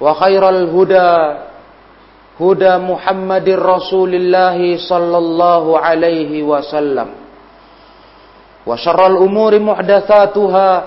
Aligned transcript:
وخير 0.00 0.48
الهدى 0.48 1.12
هدى 2.40 2.74
محمد 2.76 3.48
رسول 3.48 4.14
الله 4.14 4.58
صلى 4.88 5.18
الله 5.18 5.64
عليه 5.78 6.42
وسلم. 6.42 7.08
وشر 8.66 9.06
الأمور 9.06 9.52
محدثاتها 9.58 10.84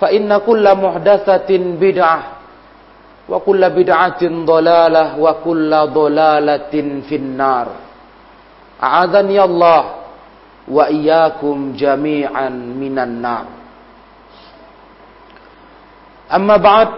فإن 0.00 0.28
كل 0.36 0.64
محدثة 0.74 1.50
بدعة 1.80 2.20
وكل 3.28 3.62
بدعة 3.70 4.22
ضلالة 4.22 5.04
وكل 5.18 5.70
ضلالة 5.94 6.74
في 7.08 7.16
النار. 7.16 7.66
أعاذني 8.82 9.38
الله 9.44 9.84
وإياكم 10.68 11.72
جميعا 11.76 12.48
من 12.48 12.98
النار. 12.98 13.44
أما 16.34 16.56
بعد 16.56 16.88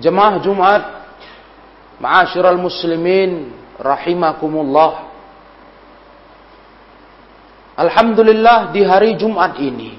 Jemaah 0.00 0.40
Jumat, 0.40 0.82
ma'asyiral 2.00 2.56
muslimin 2.56 3.52
rahimakumullah. 3.76 5.12
Alhamdulillah 7.76 8.72
di 8.72 8.84
hari 8.84 9.16
Jumat 9.16 9.56
ini 9.60 9.96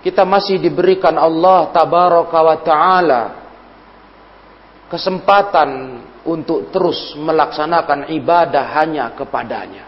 kita 0.00 0.24
masih 0.24 0.56
diberikan 0.60 1.16
Allah 1.16 1.68
tabaraka 1.72 2.38
wa 2.40 2.56
taala 2.60 3.22
kesempatan 4.88 6.00
untuk 6.24 6.72
terus 6.72 7.16
melaksanakan 7.16 8.12
ibadah 8.12 8.64
hanya 8.80 9.12
kepadanya. 9.16 9.84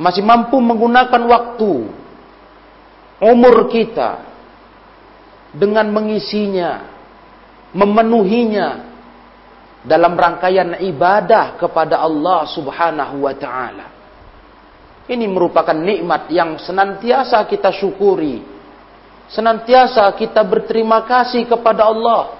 Masih 0.00 0.22
mampu 0.22 0.60
menggunakan 0.60 1.22
waktu 1.28 1.72
umur 3.18 3.56
kita 3.72 4.27
dengan 5.54 5.88
mengisinya, 5.88 6.84
memenuhinya 7.72 8.68
dalam 9.84 10.18
rangkaian 10.18 10.80
ibadah 10.84 11.56
kepada 11.56 12.02
Allah 12.02 12.44
Subhanahu 12.50 13.24
wa 13.24 13.34
taala. 13.36 13.86
Ini 15.08 15.24
merupakan 15.24 15.72
nikmat 15.72 16.28
yang 16.28 16.60
senantiasa 16.60 17.40
kita 17.48 17.72
syukuri. 17.72 18.44
Senantiasa 19.32 20.04
kita 20.12 20.44
berterima 20.44 21.00
kasih 21.08 21.48
kepada 21.48 21.88
Allah. 21.88 22.36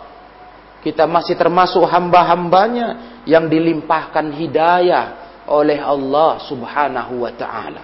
Kita 0.85 1.09
masih 1.09 1.33
termasuk 1.33 1.81
hamba-hambanya 1.89 3.21
yang 3.25 3.49
dilimpahkan 3.49 4.33
hidayah 4.37 5.05
oleh 5.49 5.81
Allah 5.81 6.39
subhanahu 6.45 7.25
wa 7.25 7.33
ta'ala. 7.33 7.83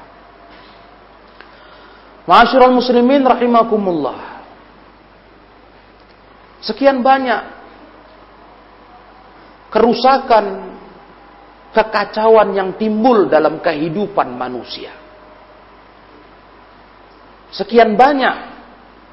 Ma'asyiral 2.29 2.73
muslimin 2.73 3.25
rahimakumullah. 3.25 4.34
Sekian 6.65 7.05
banyak 7.05 7.45
kerusakan 9.69 10.73
kekacauan 11.77 12.57
yang 12.57 12.73
timbul 12.81 13.29
dalam 13.29 13.61
kehidupan 13.61 14.33
manusia. 14.33 14.97
Sekian 17.53 18.01
banyak 18.01 18.37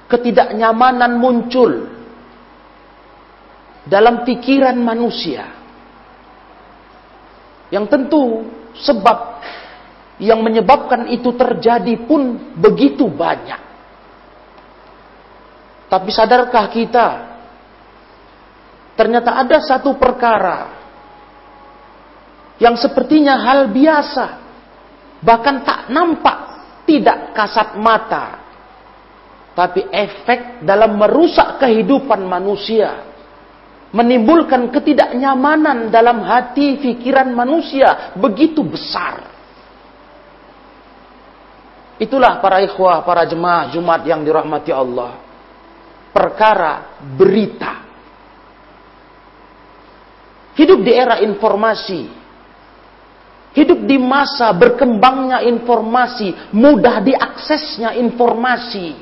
ketidaknyamanan 0.08 1.20
muncul 1.20 1.92
dalam 3.84 4.24
pikiran 4.24 4.78
manusia. 4.80 5.52
Yang 7.68 7.86
tentu 7.92 8.24
sebab 8.80 9.44
yang 10.22 10.40
menyebabkan 10.40 11.10
itu 11.12 11.34
terjadi 11.34 12.00
pun 12.06 12.54
begitu 12.56 13.10
banyak. 13.12 13.60
Tapi 15.90 16.10
sadarkah 16.14 16.72
kita 16.72 17.31
ternyata 19.02 19.34
ada 19.34 19.58
satu 19.58 19.98
perkara 19.98 20.78
yang 22.62 22.78
sepertinya 22.78 23.42
hal 23.42 23.74
biasa, 23.74 24.26
bahkan 25.26 25.66
tak 25.66 25.90
nampak, 25.90 26.38
tidak 26.86 27.34
kasat 27.34 27.82
mata, 27.82 28.38
tapi 29.58 29.90
efek 29.90 30.62
dalam 30.62 31.02
merusak 31.02 31.58
kehidupan 31.58 32.22
manusia, 32.22 33.10
menimbulkan 33.90 34.70
ketidaknyamanan 34.70 35.90
dalam 35.90 36.22
hati 36.22 36.78
pikiran 36.78 37.34
manusia 37.34 38.14
begitu 38.14 38.62
besar. 38.62 39.26
Itulah 41.98 42.38
para 42.38 42.62
ikhwah, 42.62 43.02
para 43.02 43.26
jemaah 43.26 43.74
Jumat 43.74 44.06
yang 44.06 44.22
dirahmati 44.22 44.70
Allah. 44.70 45.18
Perkara 46.14 47.02
berita. 47.18 47.91
Hidup 50.56 50.84
di 50.84 50.92
era 50.92 51.24
informasi, 51.24 52.22
Hidup 53.52 53.84
di 53.84 54.00
masa 54.00 54.56
berkembangnya 54.56 55.44
informasi, 55.44 56.56
mudah 56.56 57.04
diaksesnya 57.04 58.00
informasi. 58.00 58.96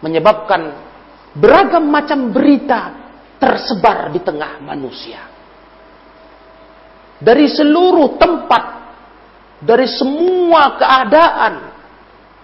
Menyebabkan 0.00 0.72
beragam 1.36 1.84
macam 1.92 2.32
berita 2.32 2.96
tersebar 3.36 4.08
di 4.08 4.20
tengah 4.24 4.64
manusia. 4.64 5.28
Dari 7.20 7.44
seluruh 7.52 8.16
tempat, 8.16 8.64
dari 9.60 9.88
semua 9.92 10.80
keadaan, 10.80 11.54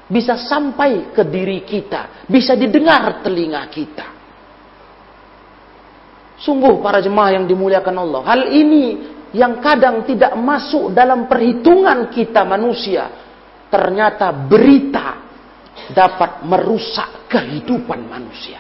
bisa 0.04 0.36
sampai 0.36 1.16
ke 1.16 1.24
diri 1.24 1.64
kita, 1.64 2.28
bisa 2.28 2.52
didengar 2.52 3.24
telinga 3.24 3.64
kita. 3.72 4.21
Sungguh 6.42 6.82
para 6.82 6.98
jemaah 6.98 7.38
yang 7.38 7.46
dimuliakan 7.46 8.02
Allah, 8.02 8.20
hal 8.26 8.50
ini 8.50 8.98
yang 9.30 9.62
kadang 9.62 10.02
tidak 10.02 10.34
masuk 10.34 10.90
dalam 10.90 11.30
perhitungan 11.30 12.10
kita 12.10 12.42
manusia, 12.42 13.06
ternyata 13.70 14.34
berita 14.34 15.22
dapat 15.94 16.42
merusak 16.42 17.30
kehidupan 17.30 18.10
manusia. 18.10 18.58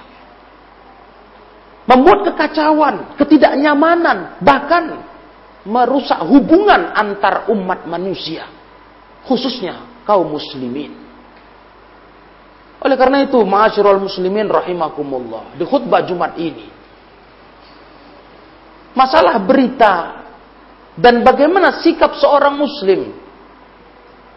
Membuat 1.90 2.30
kekacauan, 2.30 3.18
ketidaknyamanan, 3.18 4.38
bahkan 4.38 5.02
merusak 5.66 6.22
hubungan 6.22 6.94
antar 6.94 7.50
umat 7.50 7.82
manusia, 7.90 8.46
khususnya 9.26 10.06
kaum 10.06 10.30
muslimin. 10.30 10.94
Oleh 12.78 12.94
karena 12.94 13.26
itu, 13.26 13.42
ma'asyiral 13.42 13.98
muslimin 13.98 14.46
rahimakumullah, 14.46 15.58
di 15.58 15.66
khutbah 15.66 16.06
Jumat 16.06 16.38
ini 16.38 16.81
masalah 18.92 19.40
berita 19.42 20.22
dan 20.96 21.24
bagaimana 21.24 21.80
sikap 21.80 22.16
seorang 22.20 22.56
muslim 22.56 23.22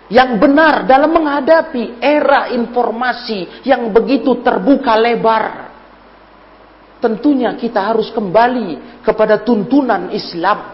yang 0.07 0.37
benar 0.37 0.85
dalam 0.85 1.11
menghadapi 1.17 1.97
era 1.97 2.53
informasi 2.53 3.65
yang 3.65 3.89
begitu 3.89 4.39
terbuka 4.45 4.93
lebar. 4.95 5.45
Tentunya 7.01 7.53
kita 7.57 7.93
harus 7.93 8.09
kembali 8.13 9.01
kepada 9.05 9.41
tuntunan 9.41 10.09
Islam. 10.13 10.73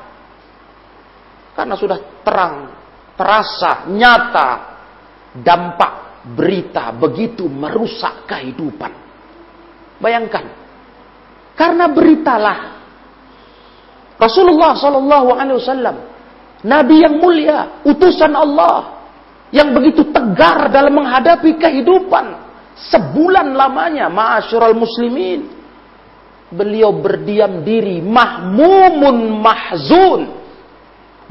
Karena 1.52 1.76
sudah 1.76 2.24
terang, 2.24 2.56
terasa, 3.20 3.88
nyata 3.92 4.50
dampak 5.36 6.24
berita 6.32 6.94
begitu 6.96 7.50
merusak 7.50 8.30
kehidupan. 8.30 8.92
Bayangkan, 10.00 10.46
karena 11.56 11.86
beritalah 11.92 12.81
Rasulullah 14.22 14.78
Shallallahu 14.78 15.28
Alaihi 15.34 15.58
Wasallam, 15.58 15.96
Nabi 16.62 17.02
yang 17.02 17.18
mulia, 17.18 17.82
utusan 17.82 18.30
Allah, 18.38 19.02
yang 19.50 19.74
begitu 19.74 20.06
tegar 20.14 20.70
dalam 20.70 20.94
menghadapi 20.94 21.58
kehidupan 21.58 22.38
sebulan 22.94 23.58
lamanya 23.58 24.08
ma'asyiral 24.14 24.78
muslimin. 24.78 25.60
Beliau 26.52 26.92
berdiam 26.94 27.64
diri 27.64 28.04
mahmumun 28.04 29.42
mahzun. 29.42 30.22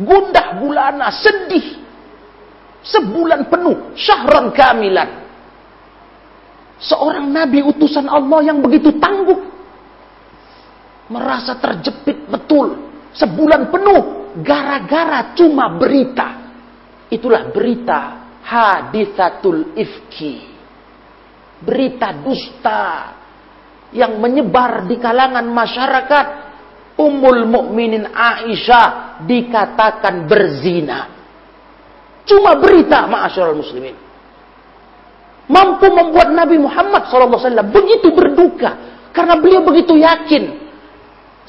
Gundah 0.00 0.58
gulana 0.58 1.12
sedih. 1.12 1.76
Sebulan 2.80 3.52
penuh 3.52 3.92
syahran 3.92 4.48
kamilan. 4.50 5.20
Seorang 6.80 7.28
nabi 7.28 7.60
utusan 7.60 8.08
Allah 8.08 8.40
yang 8.40 8.64
begitu 8.64 8.96
tangguh 8.96 9.49
merasa 11.10 11.58
terjepit 11.58 12.30
betul 12.30 12.78
sebulan 13.12 13.68
penuh 13.74 14.02
gara-gara 14.40 15.34
cuma 15.34 15.74
berita 15.74 16.40
Itulah 17.10 17.50
berita 17.50 18.30
hadisatul 18.46 19.74
ifki. 19.74 20.46
Berita 21.60 22.14
dusta 22.22 23.12
yang 23.90 24.16
menyebar 24.22 24.86
di 24.86 24.96
kalangan 24.96 25.44
masyarakat. 25.50 26.26
Ummul 27.00 27.48
mukminin 27.50 28.06
Aisyah 28.14 29.18
dikatakan 29.26 30.28
berzina. 30.30 31.10
Cuma 32.28 32.54
berita 32.60 33.08
ma'asyiral 33.10 33.58
muslimin. 33.58 33.96
Mampu 35.50 35.90
membuat 35.90 36.30
Nabi 36.30 36.60
Muhammad 36.62 37.10
SAW 37.10 37.40
begitu 37.74 38.14
berduka. 38.14 39.02
Karena 39.10 39.34
beliau 39.40 39.66
begitu 39.66 39.98
yakin. 39.98 40.69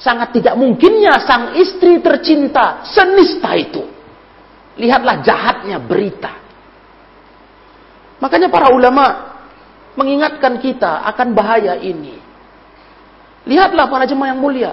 Sangat 0.02 0.34
tidak 0.34 0.58
mungkinnya 0.58 1.22
sang 1.22 1.54
istri 1.54 2.02
tercinta 2.02 2.82
senista 2.90 3.54
itu 3.54 4.02
Lihatlah 4.80 5.20
jahatnya 5.20 5.78
berita. 5.84 6.32
Makanya 8.24 8.48
para 8.48 8.72
ulama 8.72 9.36
mengingatkan 9.94 10.62
kita 10.62 11.04
akan 11.12 11.36
bahaya 11.36 11.76
ini. 11.76 12.16
Lihatlah 13.46 13.90
para 13.90 14.06
jemaah 14.06 14.32
yang 14.32 14.40
mulia, 14.40 14.72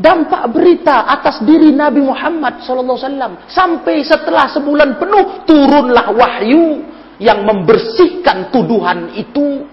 dampak 0.00 0.48
berita 0.50 1.06
atas 1.06 1.44
diri 1.44 1.70
Nabi 1.70 2.00
Muhammad 2.00 2.64
SAW 2.64 3.46
sampai 3.46 4.00
setelah 4.02 4.48
sebulan 4.52 4.96
penuh 4.96 5.44
turunlah 5.44 6.12
wahyu 6.16 6.82
yang 7.20 7.44
membersihkan 7.44 8.50
tuduhan 8.50 9.12
itu. 9.14 9.68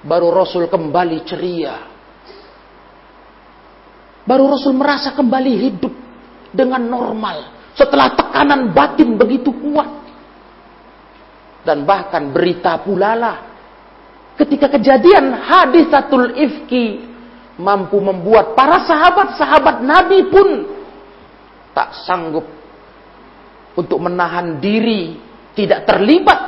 Baru 0.00 0.32
Rasul 0.32 0.64
kembali 0.66 1.18
ceria. 1.28 1.89
Baru 4.24 4.52
Rasul 4.52 4.76
merasa 4.76 5.16
kembali 5.16 5.52
hidup 5.68 5.94
dengan 6.52 6.82
normal 6.84 7.70
setelah 7.72 8.12
tekanan 8.12 8.74
batin 8.74 9.16
begitu 9.16 9.54
kuat. 9.54 9.88
Dan 11.60 11.84
bahkan 11.84 12.32
berita 12.32 12.80
pula 12.80 13.12
lah. 13.12 13.36
Ketika 14.36 14.72
kejadian 14.72 15.36
hadisatul 15.36 16.32
ifki 16.32 17.04
mampu 17.60 18.00
membuat 18.00 18.56
para 18.56 18.80
sahabat-sahabat 18.88 19.84
Nabi 19.84 20.32
pun 20.32 20.48
tak 21.76 21.92
sanggup 22.08 22.48
untuk 23.76 24.00
menahan 24.00 24.56
diri 24.56 25.20
tidak 25.52 25.84
terlibat 25.84 26.40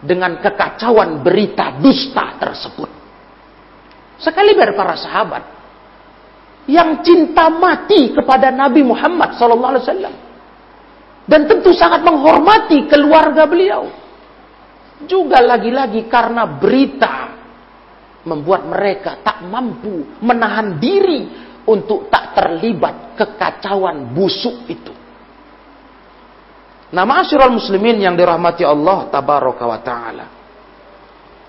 dengan 0.00 0.40
kekacauan 0.40 1.20
berita 1.20 1.76
dusta 1.80 2.40
tersebut. 2.40 2.90
Sekali 4.16 4.56
para 4.56 4.96
sahabat 4.96 5.42
yang 6.64 7.04
cinta 7.04 7.52
mati 7.52 8.12
kepada 8.16 8.48
Nabi 8.48 8.80
Muhammad 8.80 9.36
SAW 9.36 10.24
dan 11.24 11.40
tentu 11.48 11.72
sangat 11.72 12.04
menghormati 12.04 12.84
keluarga 12.88 13.48
beliau. 13.48 13.88
Juga 15.04 15.40
lagi-lagi 15.44 16.08
karena 16.08 16.48
berita 16.48 17.34
membuat 18.24 18.64
mereka 18.64 19.20
tak 19.20 19.44
mampu 19.44 20.20
menahan 20.24 20.80
diri 20.80 21.28
untuk 21.68 22.08
tak 22.08 22.36
terlibat 22.36 23.16
kekacauan 23.16 24.12
busuk 24.12 24.64
itu. 24.68 24.92
Nama 26.94 27.26
asyurul 27.26 27.58
muslimin 27.58 28.00
yang 28.00 28.14
dirahmati 28.14 28.62
Allah 28.62 29.10
tabaraka 29.10 29.64
wa 29.66 29.80
ta'ala. 29.82 30.26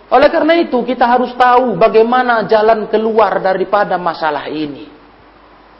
Oleh 0.06 0.30
karena 0.32 0.58
itu 0.58 0.82
kita 0.82 1.06
harus 1.06 1.36
tahu 1.38 1.78
bagaimana 1.78 2.48
jalan 2.50 2.88
keluar 2.90 3.38
daripada 3.44 4.00
masalah 4.00 4.48
ini. 4.50 4.95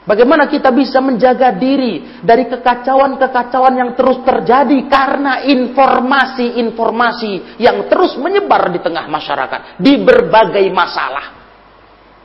Bagaimana 0.06 0.46
kita 0.46 0.70
bisa 0.70 1.02
menjaga 1.02 1.50
diri 1.50 2.22
dari 2.22 2.46
kekacauan-kekacauan 2.46 3.74
yang 3.74 3.90
terus 3.98 4.22
terjadi 4.22 4.86
karena 4.86 5.42
informasi-informasi 5.42 7.58
yang 7.58 7.90
terus 7.90 8.14
menyebar 8.14 8.70
di 8.70 8.78
tengah 8.78 9.10
masyarakat 9.10 9.82
di 9.82 9.98
berbagai 9.98 10.62
masalah. 10.70 11.34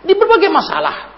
Di 0.06 0.14
berbagai 0.14 0.54
masalah. 0.54 1.10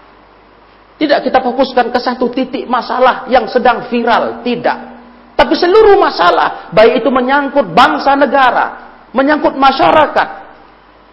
Tidak 0.96 1.20
kita 1.20 1.44
fokuskan 1.44 1.92
ke 1.92 2.00
satu 2.00 2.32
titik 2.32 2.64
masalah 2.64 3.28
yang 3.28 3.44
sedang 3.44 3.84
viral, 3.92 4.40
tidak. 4.40 4.96
Tapi 5.36 5.52
seluruh 5.60 6.00
masalah, 6.00 6.72
baik 6.72 7.04
itu 7.04 7.12
menyangkut 7.12 7.76
bangsa 7.76 8.16
negara, 8.16 8.96
menyangkut 9.12 9.52
masyarakat, 9.52 10.43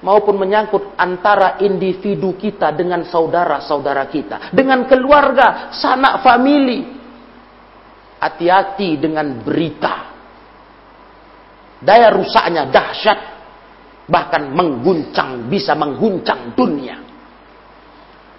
maupun 0.01 0.35
menyangkut 0.37 0.97
antara 0.97 1.61
individu 1.61 2.33
kita 2.35 2.73
dengan 2.73 3.05
saudara-saudara 3.05 4.09
kita, 4.09 4.53
dengan 4.53 4.85
keluarga, 4.89 5.73
sanak 5.73 6.25
famili. 6.25 6.99
Hati-hati 8.21 9.01
dengan 9.01 9.41
berita. 9.41 10.13
Daya 11.81 12.13
rusaknya 12.13 12.69
dahsyat, 12.69 13.19
bahkan 14.05 14.45
mengguncang, 14.53 15.49
bisa 15.49 15.73
mengguncang 15.73 16.53
dunia. 16.53 17.01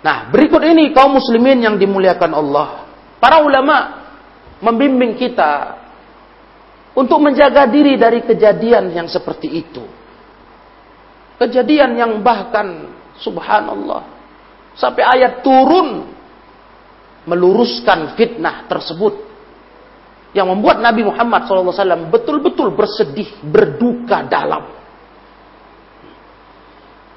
Nah, 0.07 0.31
berikut 0.31 0.63
ini 0.63 0.95
kaum 0.95 1.19
muslimin 1.19 1.67
yang 1.67 1.75
dimuliakan 1.83 2.31
Allah. 2.31 2.87
Para 3.19 3.43
ulama 3.43 4.07
membimbing 4.63 5.19
kita 5.19 5.83
untuk 6.95 7.19
menjaga 7.19 7.67
diri 7.67 7.99
dari 7.99 8.23
kejadian 8.23 8.95
yang 8.95 9.11
seperti 9.11 9.51
itu 9.51 10.02
Kejadian 11.43 11.99
yang 11.99 12.13
bahkan 12.23 12.87
subhanallah 13.19 14.07
sampai 14.79 15.03
ayat 15.03 15.43
turun 15.43 16.07
meluruskan 17.27 18.15
fitnah 18.15 18.71
tersebut 18.71 19.27
yang 20.39 20.47
membuat 20.47 20.79
Nabi 20.79 21.03
Muhammad 21.03 21.51
SAW 21.51 22.07
betul-betul 22.15 22.71
bersedih, 22.79 23.43
berduka 23.43 24.23
dalam. 24.31 24.71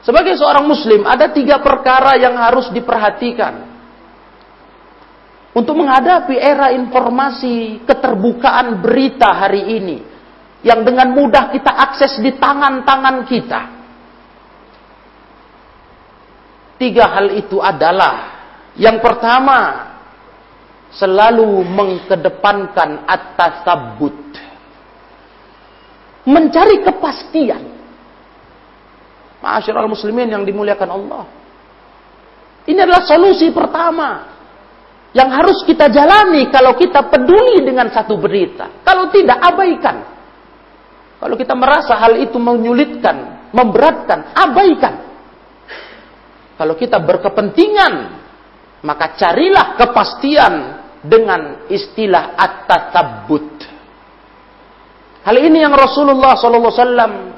Sebagai 0.02 0.34
seorang 0.42 0.66
Muslim, 0.66 1.06
ada 1.06 1.30
tiga 1.30 1.62
perkara 1.62 2.18
yang 2.18 2.34
harus 2.34 2.74
diperhatikan 2.74 3.62
untuk 5.54 5.78
menghadapi 5.78 6.34
era 6.34 6.74
informasi 6.74 7.86
keterbukaan 7.86 8.82
berita 8.82 9.38
hari 9.38 9.70
ini, 9.78 9.98
yang 10.66 10.82
dengan 10.82 11.14
mudah 11.14 11.54
kita 11.54 11.70
akses 11.70 12.18
di 12.26 12.34
tangan-tangan 12.42 13.22
kita. 13.30 13.75
Tiga 16.76 17.08
hal 17.08 17.32
itu 17.40 17.64
adalah 17.64 18.36
yang 18.76 19.00
pertama 19.00 19.92
selalu 20.92 21.64
mengkedepankan 21.64 23.08
atas 23.08 23.64
sabut. 23.64 24.16
Mencari 26.26 26.82
kepastian. 26.82 27.64
Ma'asyiral 29.40 29.88
muslimin 29.88 30.32
yang 30.32 30.44
dimuliakan 30.44 30.90
Allah. 30.90 31.24
Ini 32.66 32.82
adalah 32.82 33.06
solusi 33.06 33.54
pertama 33.54 34.26
yang 35.14 35.30
harus 35.32 35.62
kita 35.64 35.88
jalani 35.88 36.50
kalau 36.50 36.74
kita 36.74 37.08
peduli 37.08 37.62
dengan 37.62 37.88
satu 37.94 38.18
berita. 38.18 38.82
Kalau 38.82 39.14
tidak 39.14 39.38
abaikan. 39.38 40.02
Kalau 41.22 41.36
kita 41.40 41.54
merasa 41.56 41.96
hal 41.96 42.20
itu 42.20 42.36
menyulitkan, 42.36 43.48
memberatkan, 43.54 44.34
abaikan. 44.34 45.05
Kalau 46.56 46.74
kita 46.80 47.04
berkepentingan, 47.04 47.94
maka 48.86 49.18
carilah 49.20 49.76
kepastian 49.76 50.54
dengan 51.04 51.68
istilah 51.68 52.38
at-tasabbut. 52.38 53.50
Hal 55.26 55.36
ini 55.42 55.66
yang 55.66 55.74
Rasulullah 55.74 56.38
SAW 56.38 57.34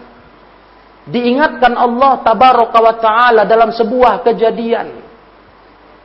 diingatkan 1.07 1.71
Allah 1.71 2.19
tabaraka 2.19 2.77
wa 2.83 2.95
taala 2.99 3.41
dalam 3.47 3.71
sebuah 3.71 4.27
kejadian. 4.27 5.07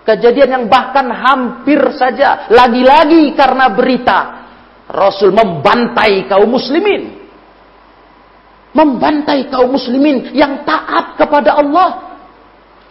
Kejadian 0.03 0.51
yang 0.51 0.65
bahkan 0.67 1.07
hampir 1.11 1.79
saja 1.95 2.51
lagi-lagi 2.51 3.35
karena 3.39 3.71
berita 3.71 4.19
Rasul 4.91 5.31
membantai 5.31 6.27
kaum 6.27 6.51
muslimin. 6.51 7.23
Membantai 8.73 9.47
kaum 9.53 9.75
muslimin 9.75 10.33
yang 10.33 10.65
taat 10.67 11.19
kepada 11.19 11.61
Allah 11.61 12.12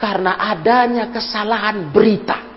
karena 0.01 0.41
adanya 0.41 1.13
kesalahan 1.13 1.93
berita. 1.93 2.49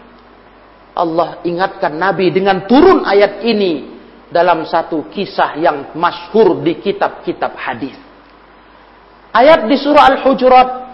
Allah 0.96 1.44
ingatkan 1.44 1.92
Nabi 1.92 2.32
dengan 2.32 2.64
turun 2.64 3.04
ayat 3.04 3.44
ini 3.44 3.92
dalam 4.32 4.64
satu 4.64 5.12
kisah 5.12 5.60
yang 5.60 5.92
masyhur 5.92 6.64
di 6.64 6.80
kitab-kitab 6.80 7.52
hadis. 7.54 7.94
Ayat 9.34 9.68
di 9.68 9.76
surah 9.76 10.16
Al-Hujurat 10.16 10.84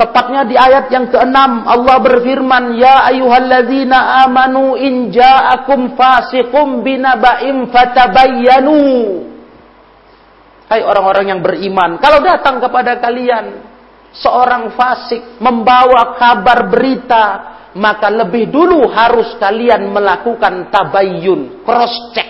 Tepatnya 0.00 0.48
di 0.48 0.56
ayat 0.56 0.88
yang 0.88 1.12
keenam 1.12 1.68
Allah 1.68 2.00
berfirman, 2.00 2.80
Ya 2.80 3.04
ayuhalladzina 3.04 4.24
amanu 4.24 4.72
in 4.72 5.12
ja'akum 5.12 5.92
fasiqum 5.92 6.80
binaba'im 6.80 7.68
fatabayyanu. 7.68 8.80
Hai 10.72 10.80
orang-orang 10.80 11.36
yang 11.36 11.40
beriman, 11.44 12.00
kalau 12.00 12.24
datang 12.24 12.64
kepada 12.64 12.96
kalian 12.96 13.69
seorang 14.14 14.74
fasik 14.74 15.38
membawa 15.38 16.18
kabar 16.18 16.66
berita, 16.66 17.24
maka 17.78 18.10
lebih 18.10 18.50
dulu 18.50 18.90
harus 18.90 19.38
kalian 19.38 19.90
melakukan 19.90 20.70
tabayyun, 20.70 21.62
cross 21.62 21.94
check. 22.14 22.28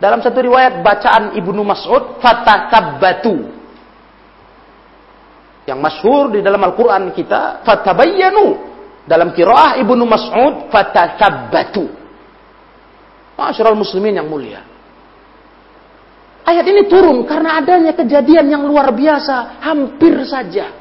Dalam 0.00 0.24
satu 0.24 0.40
riwayat 0.40 0.80
bacaan 0.80 1.36
Ibnu 1.36 1.60
Mas'ud, 1.60 2.22
fatatabbatu 2.24 3.60
yang 5.70 5.78
masyhur 5.78 6.34
di 6.34 6.40
dalam 6.42 6.58
Al-Quran 6.66 7.14
kita, 7.14 7.62
fatabayyanu. 7.62 8.72
Dalam 9.06 9.30
kiraah 9.30 9.78
Ibnu 9.78 10.02
Mas'ud, 10.02 10.66
fatathabbatu. 10.70 11.86
Masyarul 13.38 13.78
muslimin 13.78 14.18
yang 14.18 14.28
mulia. 14.28 14.66
Ayat 16.50 16.66
ini 16.66 16.82
turun 16.90 17.22
karena 17.30 17.62
adanya 17.62 17.94
kejadian 17.94 18.50
yang 18.50 18.66
luar 18.66 18.90
biasa, 18.90 19.62
hampir 19.62 20.18
saja. 20.26 20.74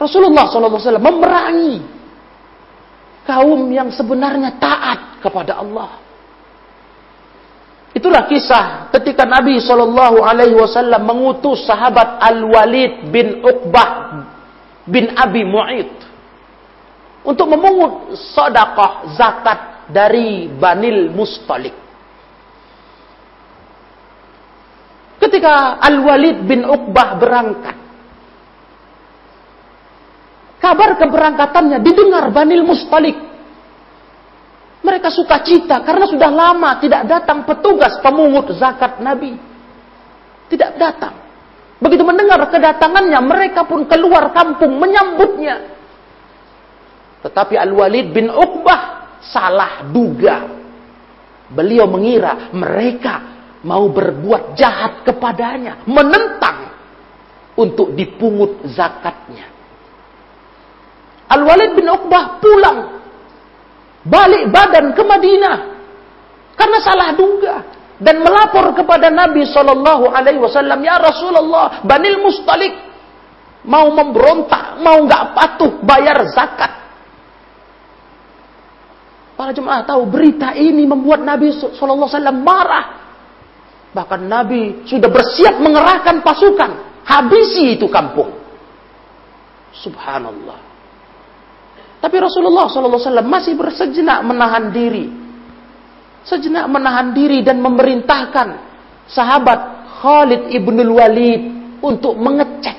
Rasulullah 0.00 0.48
SAW 0.48 0.96
memerangi 0.96 1.84
kaum 3.28 3.68
yang 3.68 3.92
sebenarnya 3.92 4.56
taat 4.56 5.20
kepada 5.20 5.60
Allah. 5.60 6.00
Itulah 7.92 8.24
kisah 8.26 8.88
ketika 8.96 9.28
Nabi 9.28 9.60
Shallallahu 9.60 10.24
Alaihi 10.24 10.56
Wasallam 10.56 11.04
mengutus 11.04 11.68
sahabat 11.68 12.24
Al 12.24 12.48
Walid 12.48 13.12
bin 13.12 13.44
Uqbah 13.44 14.24
bin 14.88 15.12
Abi 15.14 15.44
Mu'id 15.44 15.92
untuk 17.28 17.44
memungut 17.52 18.16
sedekah 18.34 19.14
zakat 19.20 19.84
dari 19.92 20.48
Banil 20.48 21.12
Mustalik. 21.12 21.83
Ketika 25.34 25.82
Al 25.82 25.98
Walid 25.98 26.46
bin 26.46 26.62
Uqbah 26.62 27.18
berangkat, 27.18 27.74
kabar 30.62 30.94
keberangkatannya 30.94 31.82
didengar 31.82 32.30
Banil 32.30 32.62
Mustalik 32.62 33.18
mereka 34.78 35.10
suka 35.10 35.42
cita 35.42 35.82
karena 35.82 36.06
sudah 36.06 36.30
lama 36.30 36.78
tidak 36.78 37.10
datang 37.10 37.42
petugas 37.42 37.98
pemungut 37.98 38.46
zakat 38.54 39.02
Nabi. 39.02 39.34
Tidak 40.46 40.78
datang. 40.78 41.18
Begitu 41.82 42.06
mendengar 42.06 42.38
kedatangannya, 42.46 43.18
mereka 43.18 43.66
pun 43.66 43.90
keluar 43.90 44.30
kampung 44.30 44.78
menyambutnya. 44.78 45.66
Tetapi 47.26 47.58
Al-Walid 47.58 48.14
bin 48.14 48.30
Uqbah 48.30 49.18
salah 49.18 49.82
duga. 49.90 50.46
Beliau 51.50 51.90
mengira 51.90 52.54
mereka 52.54 53.33
mau 53.64 53.88
berbuat 53.88 54.54
jahat 54.54 55.02
kepadanya, 55.08 55.82
menentang 55.88 56.70
untuk 57.56 57.96
dipungut 57.96 58.62
zakatnya. 58.68 59.50
Al-Walid 61.32 61.72
bin 61.74 61.88
Uqbah 61.88 62.38
pulang 62.38 62.78
balik 64.04 64.52
badan 64.52 64.92
ke 64.92 65.02
Madinah 65.02 65.58
karena 66.54 66.78
salah 66.84 67.10
duga 67.16 67.64
dan 67.96 68.20
melapor 68.20 68.76
kepada 68.76 69.08
Nabi 69.08 69.48
Shallallahu 69.48 70.12
Alaihi 70.12 70.36
Wasallam 70.36 70.76
ya 70.84 71.00
Rasulullah 71.00 71.80
Banil 71.80 72.20
Mustalik 72.20 72.74
mau 73.64 73.88
memberontak 73.88 74.76
mau 74.84 75.00
nggak 75.08 75.24
patuh 75.32 75.72
bayar 75.80 76.20
zakat 76.36 76.72
para 79.34 79.56
jemaah 79.56 79.82
tahu 79.88 80.04
berita 80.04 80.52
ini 80.52 80.84
membuat 80.84 81.24
Nabi 81.24 81.56
Shallallahu 81.56 82.04
Alaihi 82.04 82.16
Wasallam 82.20 82.38
marah 82.44 82.84
bahkan 83.94 84.26
Nabi 84.26 84.84
sudah 84.84 85.08
bersiap 85.08 85.62
mengerahkan 85.62 86.20
pasukan 86.20 86.70
habisi 87.06 87.78
itu 87.78 87.86
kampung 87.86 88.34
subhanallah 89.70 90.74
tapi 92.04 92.20
Rasulullah 92.20 92.68
SAW 92.68 93.24
masih 93.24 93.56
bersejenak 93.56 94.20
menahan 94.28 94.68
diri. 94.68 95.08
Sejenak 96.20 96.68
menahan 96.68 97.16
diri 97.16 97.40
dan 97.40 97.64
memerintahkan 97.64 98.60
sahabat 99.08 99.88
Khalid 100.04 100.52
ibn 100.52 100.84
Walid 100.92 101.42
untuk 101.80 102.20
mengecek 102.20 102.76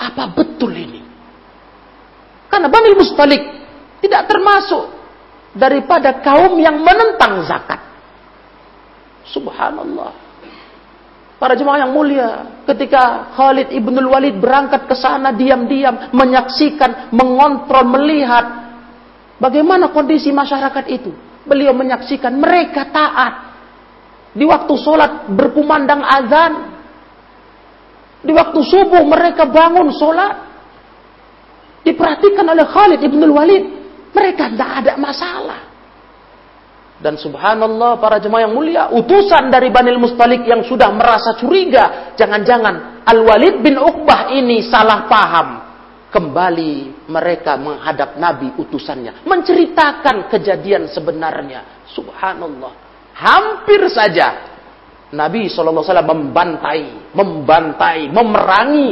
apa 0.00 0.32
betul 0.32 0.72
ini. 0.72 1.04
Karena 2.48 2.72
Bani 2.72 2.90
Mustalik 2.96 3.42
tidak 4.00 4.32
termasuk 4.32 4.96
daripada 5.52 6.24
kaum 6.24 6.56
yang 6.56 6.80
menentang 6.80 7.44
zakat. 7.44 7.84
Subhanallah. 9.30 10.30
Para 11.40 11.56
jemaah 11.56 11.88
yang 11.88 11.96
mulia, 11.96 12.60
ketika 12.68 13.32
Khalid 13.32 13.72
ibnul 13.72 14.12
Walid 14.12 14.36
berangkat 14.36 14.84
ke 14.84 14.92
sana 14.92 15.32
diam-diam, 15.32 16.12
menyaksikan, 16.12 17.08
mengontrol, 17.16 17.88
melihat 17.88 18.44
bagaimana 19.40 19.88
kondisi 19.88 20.28
masyarakat 20.36 20.84
itu. 20.92 21.08
Beliau 21.48 21.72
menyaksikan 21.72 22.36
mereka 22.36 22.92
taat. 22.92 23.56
Di 24.36 24.44
waktu 24.44 24.74
sholat 24.76 25.32
berkumandang 25.32 26.04
azan. 26.04 26.52
Di 28.20 28.36
waktu 28.36 28.60
subuh 28.60 29.00
mereka 29.08 29.48
bangun 29.48 29.88
sholat. 29.96 30.44
Diperhatikan 31.88 32.44
oleh 32.52 32.68
Khalid 32.68 33.00
ibnul 33.00 33.32
Walid. 33.32 33.64
Mereka 34.12 34.52
tidak 34.52 34.70
ada 34.84 34.92
masalah. 35.00 35.69
Dan 37.00 37.16
subhanallah 37.16 37.96
para 37.96 38.20
jemaah 38.20 38.44
yang 38.44 38.52
mulia, 38.52 38.92
utusan 38.92 39.48
dari 39.48 39.72
Banil 39.72 39.96
Mustalik 39.96 40.44
yang 40.44 40.60
sudah 40.68 40.92
merasa 40.92 41.32
curiga, 41.40 42.12
jangan-jangan 42.12 43.00
Al-Walid 43.08 43.64
bin 43.64 43.80
Uqbah 43.80 44.28
ini 44.36 44.60
salah 44.68 45.08
paham. 45.08 45.48
Kembali 46.10 47.06
mereka 47.08 47.56
menghadap 47.56 48.20
Nabi 48.20 48.52
utusannya, 48.58 49.24
menceritakan 49.24 50.28
kejadian 50.28 50.90
sebenarnya. 50.90 51.86
Subhanallah. 51.88 52.72
Hampir 53.16 53.80
saja 53.88 54.50
Nabi 55.14 55.46
SAW 55.50 55.86
membantai, 56.02 57.14
membantai, 57.14 58.10
memerangi 58.10 58.88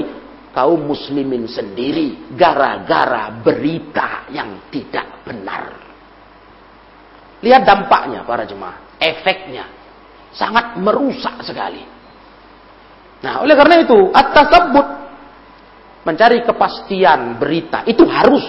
kaum 0.54 0.90
muslimin 0.90 1.46
sendiri 1.46 2.34
gara-gara 2.34 3.30
berita 3.42 4.30
yang 4.34 4.70
tidak 4.70 5.26
benar. 5.26 5.87
Lihat 7.38 7.62
dampaknya 7.62 8.26
para 8.26 8.42
jemaah, 8.42 8.98
efeknya 8.98 9.70
sangat 10.34 10.78
merusak 10.78 11.42
sekali. 11.46 11.82
Nah, 13.18 13.42
oleh 13.42 13.54
karena 13.58 13.82
itu, 13.82 14.10
at-tasabbut 14.14 14.86
mencari 16.06 16.46
kepastian 16.46 17.38
berita 17.38 17.82
itu 17.86 18.06
harus. 18.06 18.46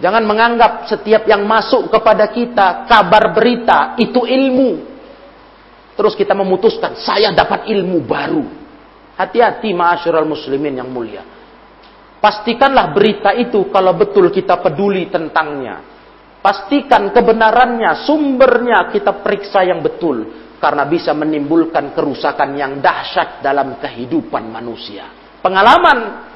Jangan 0.00 0.24
menganggap 0.24 0.88
setiap 0.88 1.28
yang 1.28 1.44
masuk 1.44 1.92
kepada 1.92 2.32
kita 2.32 2.88
kabar 2.88 3.36
berita 3.36 4.00
itu 4.00 4.24
ilmu. 4.24 4.88
Terus 5.92 6.16
kita 6.16 6.32
memutuskan, 6.32 6.96
saya 6.96 7.28
dapat 7.36 7.68
ilmu 7.68 8.00
baru. 8.08 8.44
Hati-hati 9.20 9.76
ma'asyiral 9.76 10.24
muslimin 10.24 10.80
yang 10.80 10.88
mulia. 10.88 11.20
Pastikanlah 12.20 12.92
berita 12.96 13.36
itu 13.36 13.68
kalau 13.68 13.92
betul 13.92 14.32
kita 14.32 14.56
peduli 14.64 15.12
tentangnya. 15.12 15.99
Pastikan 16.40 17.12
kebenarannya, 17.12 18.08
sumbernya 18.08 18.88
kita 18.88 19.20
periksa 19.20 19.60
yang 19.64 19.84
betul. 19.84 20.48
karena 20.60 20.84
bisa 20.84 21.16
menimbulkan 21.16 21.96
kerusakan 21.96 22.52
yang 22.52 22.84
dahsyat 22.84 23.40
dalam 23.40 23.80
kehidupan 23.80 24.44
manusia. 24.52 25.08
Pengalaman 25.40 26.28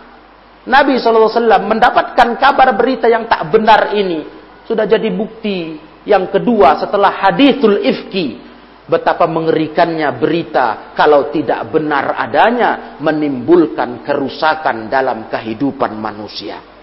Nabi 0.64 0.96
SAW 0.96 1.28
mendapatkan 1.60 2.40
kabar 2.40 2.72
berita 2.72 3.04
yang 3.04 3.28
tak 3.28 3.52
benar 3.52 3.92
ini 3.92 4.24
sudah 4.64 4.88
jadi 4.88 5.12
bukti 5.12 5.76
yang 6.08 6.32
kedua 6.32 6.80
setelah 6.80 7.12
hadithul 7.20 7.84
ifki 7.84 8.40
betapa 8.88 9.28
mengerikannya 9.28 10.08
berita 10.16 10.96
kalau 10.96 11.28
tidak 11.28 11.68
benar 11.68 12.16
adanya 12.16 12.96
menimbulkan 13.04 14.00
kerusakan 14.00 14.88
dalam 14.88 15.28
kehidupan 15.28 16.00
manusia. 16.00 16.73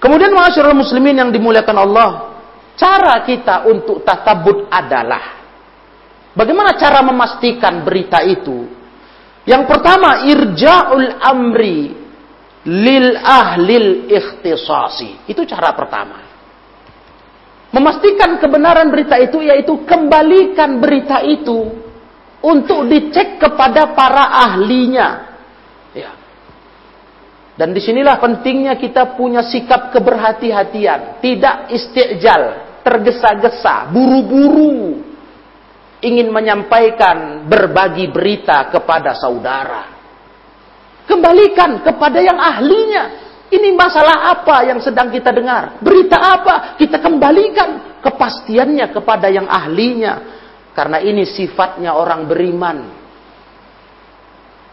Kemudian 0.00 0.32
masyarakat 0.32 0.72
muslimin 0.72 1.20
yang 1.20 1.30
dimuliakan 1.30 1.76
Allah, 1.76 2.10
cara 2.72 3.20
kita 3.28 3.68
untuk 3.68 4.00
tasabut 4.00 4.64
adalah 4.72 5.36
bagaimana 6.32 6.72
cara 6.80 7.04
memastikan 7.04 7.84
berita 7.84 8.24
itu? 8.24 8.64
Yang 9.44 9.62
pertama, 9.68 10.24
irja'ul 10.24 11.20
amri 11.20 11.92
lil 12.64 13.06
ahlil 13.20 14.08
ikhtisasi. 14.08 15.28
Itu 15.28 15.44
cara 15.48 15.72
pertama. 15.76 16.28
Memastikan 17.70 18.40
kebenaran 18.42 18.90
berita 18.90 19.14
itu 19.20 19.46
yaitu 19.46 19.86
kembalikan 19.86 20.82
berita 20.82 21.22
itu 21.22 21.70
untuk 22.42 22.90
dicek 22.90 23.38
kepada 23.38 23.94
para 23.94 24.42
ahlinya. 24.48 25.29
Dan 27.60 27.76
di 27.76 27.80
sinilah 27.84 28.16
pentingnya 28.16 28.80
kita 28.80 29.20
punya 29.20 29.44
sikap 29.44 29.92
keberhati-hatian. 29.92 31.20
Tidak 31.20 31.68
istijal, 31.68 32.42
tergesa-gesa, 32.80 33.92
buru-buru. 33.92 35.04
Ingin 36.00 36.32
menyampaikan 36.32 37.44
berbagi 37.44 38.08
berita 38.08 38.72
kepada 38.72 39.12
saudara. 39.12 39.92
Kembalikan 41.04 41.84
kepada 41.84 42.24
yang 42.24 42.40
ahlinya. 42.40 43.28
Ini 43.52 43.76
masalah 43.76 44.32
apa 44.32 44.64
yang 44.64 44.80
sedang 44.80 45.12
kita 45.12 45.28
dengar? 45.28 45.84
Berita 45.84 46.16
apa? 46.16 46.80
Kita 46.80 46.96
kembalikan 46.96 48.00
kepastiannya 48.00 48.88
kepada 48.88 49.28
yang 49.28 49.44
ahlinya. 49.44 50.40
Karena 50.72 50.96
ini 50.96 51.28
sifatnya 51.28 51.92
orang 51.92 52.24
beriman. 52.24 52.99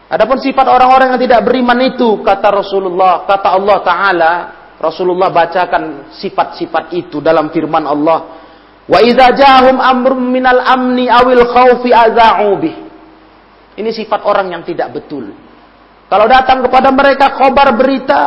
Adapun 0.08 0.40
sifat 0.40 0.64
orang-orang 0.64 1.14
yang 1.14 1.20
tidak 1.20 1.44
beriman 1.44 1.78
itu 1.84 2.24
kata 2.24 2.48
Rasulullah, 2.48 3.28
kata 3.28 3.48
Allah 3.52 3.78
taala, 3.84 4.32
Rasulullah 4.80 5.28
bacakan 5.28 6.14
sifat-sifat 6.16 6.96
itu 6.96 7.20
dalam 7.20 7.52
firman 7.52 7.84
Allah. 7.84 8.40
Wa 8.88 9.04
idza 9.04 9.36
ja'ahum 9.36 9.76
amrun 9.76 10.32
minal 10.32 10.64
amni 10.64 11.12
awil 11.12 11.44
adza'u 11.44 12.50
bih. 12.56 12.76
Ini 13.76 13.90
sifat 13.92 14.24
orang 14.24 14.48
yang 14.48 14.62
tidak 14.64 14.96
betul. 14.96 15.28
Kalau 16.08 16.24
datang 16.24 16.64
kepada 16.64 16.88
mereka 16.88 17.36
khabar 17.36 17.76
berita 17.76 18.22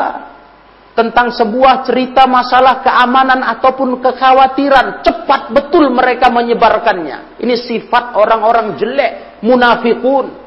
tentang 0.94 1.34
sebuah 1.34 1.88
cerita 1.88 2.30
masalah 2.30 2.86
keamanan 2.86 3.42
ataupun 3.58 3.98
kekhawatiran, 4.06 5.02
cepat 5.02 5.50
betul 5.50 5.90
mereka 5.90 6.30
menyebarkannya. 6.30 7.42
Ini 7.42 7.56
sifat 7.58 8.14
orang-orang 8.14 8.78
jelek, 8.78 9.42
munafikun. 9.42 10.41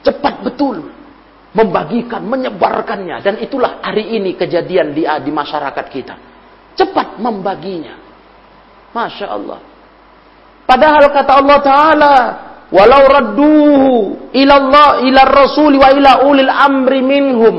Cepat 0.00 0.40
betul 0.40 1.00
membagikan, 1.50 2.22
menyebarkannya 2.22 3.16
dan 3.20 3.34
itulah 3.42 3.82
hari 3.82 4.16
ini 4.16 4.38
kejadian 4.38 4.94
di 4.94 5.04
di 5.04 5.30
masyarakat 5.34 5.86
kita. 5.90 6.14
Cepat 6.78 7.18
membaginya. 7.18 7.98
Masya 8.94 9.26
Allah. 9.26 9.60
Padahal 10.66 11.04
kata 11.10 11.32
Allah 11.34 11.58
Taala, 11.62 12.16
walau 12.70 13.02
radduhu 13.10 13.90
ila 14.30 14.54
Allah 14.54 14.88
ila 15.02 15.20
Rasul 15.26 15.74
wa 15.78 15.90
ila 15.90 16.26
ulil 16.26 16.50
amri 16.50 17.02
minhum 17.02 17.56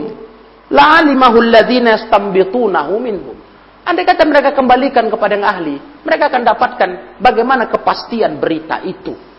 la'alimahu 0.72 1.38
alladhina 1.44 2.00
yastambitunahu 2.00 2.96
minhum. 3.00 3.36
Andai 3.84 4.08
kata 4.08 4.24
mereka 4.24 4.56
kembalikan 4.56 5.12
kepada 5.12 5.36
yang 5.36 5.48
ahli, 5.48 5.76
mereka 6.08 6.32
akan 6.32 6.42
dapatkan 6.48 6.90
bagaimana 7.20 7.68
kepastian 7.68 8.40
berita 8.40 8.80
itu 8.88 9.31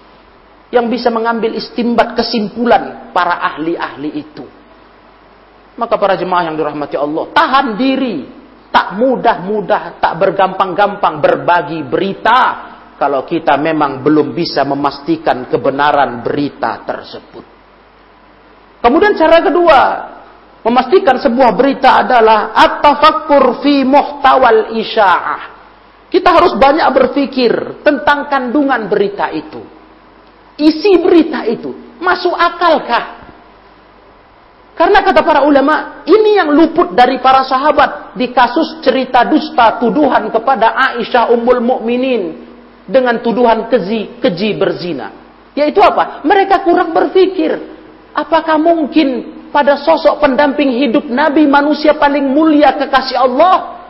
yang 0.73 0.89
bisa 0.89 1.13
mengambil 1.13 1.53
istimbat 1.53 2.17
kesimpulan 2.17 3.13
para 3.13 3.45
ahli-ahli 3.53 4.11
itu. 4.17 4.45
Maka 5.77 6.01
para 6.01 6.17
jemaah 6.17 6.49
yang 6.49 6.57
dirahmati 6.57 6.97
Allah, 6.97 7.29
tahan 7.29 7.77
diri, 7.77 8.25
tak 8.73 8.97
mudah-mudah, 8.97 10.01
tak 10.01 10.17
bergampang-gampang 10.17 11.21
berbagi 11.21 11.85
berita 11.85 12.41
kalau 12.97 13.29
kita 13.29 13.61
memang 13.61 14.01
belum 14.01 14.33
bisa 14.33 14.65
memastikan 14.65 15.45
kebenaran 15.53 16.25
berita 16.25 16.81
tersebut. 16.89 17.45
Kemudian 18.81 19.13
cara 19.13 19.45
kedua, 19.45 19.81
memastikan 20.65 21.21
sebuah 21.21 21.53
berita 21.53 22.01
adalah 22.01 22.57
at-tafakkur 22.57 23.61
fi 23.61 23.85
muhtawal 23.85 24.73
isya'ah. 24.73 25.43
Kita 26.09 26.29
harus 26.33 26.57
banyak 26.57 26.89
berpikir 26.93 27.85
tentang 27.85 28.29
kandungan 28.29 28.89
berita 28.89 29.33
itu 29.33 29.72
isi 30.61 31.01
berita 31.01 31.45
itu 31.49 31.73
masuk 32.03 32.35
akalkah? 32.35 33.23
Karena 34.73 35.05
kata 35.05 35.21
para 35.21 35.45
ulama, 35.45 36.03
ini 36.09 36.41
yang 36.41 36.49
luput 36.57 36.97
dari 36.97 37.21
para 37.21 37.45
sahabat 37.45 38.17
di 38.17 38.33
kasus 38.33 38.81
cerita 38.81 39.23
dusta 39.29 39.77
tuduhan 39.77 40.33
kepada 40.33 40.73
Aisyah 40.75 41.29
Ummul 41.29 41.61
Mukminin 41.61 42.41
dengan 42.89 43.21
tuduhan 43.21 43.69
keji, 43.69 44.19
keji 44.19 44.57
berzina. 44.57 45.13
Yaitu 45.53 45.79
apa? 45.85 46.25
Mereka 46.25 46.65
kurang 46.65 46.97
berpikir. 46.97 47.53
Apakah 48.17 48.57
mungkin 48.57 49.39
pada 49.53 49.77
sosok 49.77 50.25
pendamping 50.25 50.73
hidup 50.81 51.05
Nabi 51.05 51.45
manusia 51.45 51.93
paling 51.93 52.33
mulia 52.33 52.73
kekasih 52.73 53.21
Allah 53.21 53.85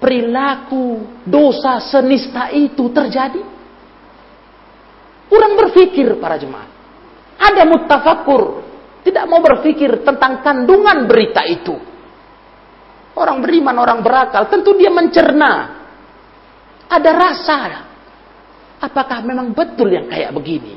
perilaku 0.00 1.04
dosa 1.28 1.76
senista 1.92 2.48
itu 2.48 2.88
terjadi? 2.88 3.44
Kurang 5.32 5.56
berpikir 5.56 6.20
para 6.20 6.36
jemaat. 6.36 6.68
Ada 7.40 7.64
mutafakur. 7.64 8.60
Tidak 9.00 9.24
mau 9.24 9.40
berpikir 9.40 10.04
tentang 10.04 10.44
kandungan 10.44 11.08
berita 11.08 11.40
itu. 11.48 11.72
Orang 13.16 13.40
beriman, 13.40 13.80
orang 13.80 14.04
berakal. 14.04 14.52
Tentu 14.52 14.76
dia 14.76 14.92
mencerna. 14.92 15.80
Ada 16.84 17.10
rasa. 17.16 17.58
Apakah 18.84 19.24
memang 19.24 19.56
betul 19.56 19.88
yang 19.88 20.12
kayak 20.12 20.36
begini? 20.36 20.76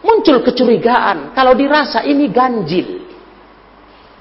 Muncul 0.00 0.40
kecurigaan. 0.40 1.36
Kalau 1.36 1.52
dirasa 1.52 2.00
ini 2.08 2.32
ganjil. 2.32 2.96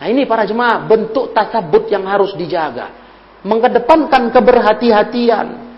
Nah 0.04 0.08
ini 0.12 0.28
para 0.28 0.44
jemaah 0.44 0.84
bentuk 0.84 1.32
tasabut 1.32 1.88
yang 1.88 2.04
harus 2.12 2.36
dijaga. 2.36 2.92
Mengedepankan 3.48 4.36
keberhati-hatian 4.36 5.71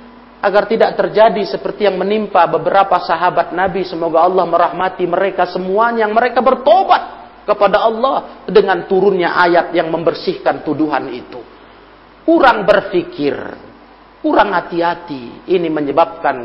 agar 0.44 0.68
tidak 0.68 1.00
terjadi 1.00 1.40
seperti 1.48 1.88
yang 1.88 1.96
menimpa 1.96 2.44
beberapa 2.52 3.00
sahabat 3.00 3.56
Nabi. 3.56 3.88
Semoga 3.88 4.28
Allah 4.28 4.44
merahmati 4.44 5.08
mereka 5.08 5.48
semuanya. 5.48 6.04
Yang 6.04 6.14
mereka 6.20 6.40
bertobat 6.44 7.04
kepada 7.48 7.88
Allah 7.88 8.44
dengan 8.44 8.84
turunnya 8.84 9.40
ayat 9.40 9.72
yang 9.72 9.88
membersihkan 9.88 10.68
tuduhan 10.68 11.08
itu. 11.16 11.40
Kurang 12.28 12.68
berpikir 12.68 13.36
kurang 14.20 14.52
hati-hati. 14.52 15.48
Ini 15.48 15.68
menyebabkan 15.72 16.36